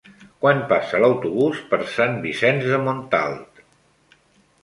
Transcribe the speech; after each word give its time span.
Quan 0.43 0.61
passa 0.69 1.01
l'autobús 1.03 1.59
per 1.73 1.79
Sant 1.97 2.17
Vicenç 2.25 2.65
de 2.71 2.79
Montalt? 2.87 3.63